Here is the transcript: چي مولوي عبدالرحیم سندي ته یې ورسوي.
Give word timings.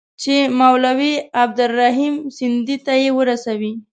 چي 0.21 0.35
مولوي 0.59 1.13
عبدالرحیم 1.43 2.15
سندي 2.37 2.77
ته 2.85 2.93
یې 3.01 3.09
ورسوي. 3.17 3.73